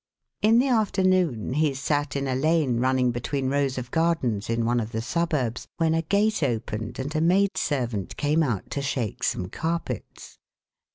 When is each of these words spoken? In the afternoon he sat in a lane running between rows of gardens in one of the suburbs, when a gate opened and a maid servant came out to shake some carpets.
In 0.41 0.57
the 0.57 0.67
afternoon 0.67 1.53
he 1.53 1.75
sat 1.75 2.15
in 2.15 2.27
a 2.27 2.33
lane 2.33 2.79
running 2.79 3.11
between 3.11 3.49
rows 3.51 3.77
of 3.77 3.91
gardens 3.91 4.49
in 4.49 4.65
one 4.65 4.79
of 4.79 4.93
the 4.93 5.01
suburbs, 5.03 5.67
when 5.77 5.93
a 5.93 6.01
gate 6.01 6.41
opened 6.41 6.97
and 6.97 7.15
a 7.15 7.21
maid 7.21 7.55
servant 7.55 8.17
came 8.17 8.41
out 8.41 8.71
to 8.71 8.81
shake 8.81 9.23
some 9.23 9.47
carpets. 9.47 10.39